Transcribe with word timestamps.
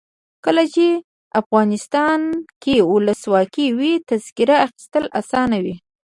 کله 0.45 0.63
چې 0.73 0.87
افغانستان 1.41 2.19
کې 2.63 2.75
ولسواکي 2.91 3.67
وي 3.77 3.93
تذکره 4.09 4.55
اخیستل 4.67 5.05
اسانه 5.19 5.57
وي. 5.63 5.75